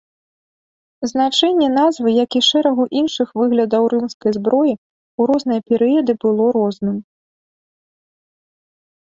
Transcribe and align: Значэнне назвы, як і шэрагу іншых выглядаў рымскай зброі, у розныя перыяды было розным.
Значэнне 1.09 1.67
назвы, 1.73 2.13
як 2.23 2.37
і 2.39 2.41
шэрагу 2.47 2.83
іншых 3.01 3.27
выглядаў 3.41 3.83
рымскай 3.93 4.31
зброі, 4.39 4.73
у 5.19 5.29
розныя 5.33 5.61
перыяды 5.69 6.13
было 6.25 6.45
розным. 6.59 6.97